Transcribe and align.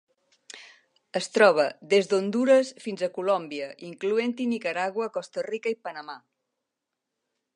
Es 1.19 1.27
troba 1.33 1.65
des 1.91 2.09
d'Hondures 2.13 2.71
fins 2.85 3.03
a 3.07 3.11
Colòmbia, 3.19 3.69
incloent-hi 3.91 4.49
Nicaragua, 4.55 5.09
Costa 5.21 5.47
Rica 5.51 5.77
i 5.77 5.81
Panamà. 5.89 6.17